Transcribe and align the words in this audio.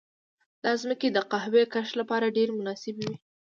دا 0.63 0.71
ځمکې 0.81 1.07
د 1.11 1.17
قهوې 1.31 1.63
کښت 1.73 1.93
لپاره 2.01 2.33
ډېرې 2.35 2.53
مناسبې 2.59 3.03
وې. 3.09 3.15